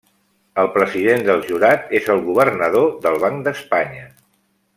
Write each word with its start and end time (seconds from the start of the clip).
El 0.61 0.69
president 0.77 1.21
del 1.27 1.43
jurat 1.49 1.93
és 1.99 2.09
el 2.15 2.25
governador 2.31 2.89
del 3.05 3.21
Banc 3.27 3.47
d'Espanya. 3.49 4.09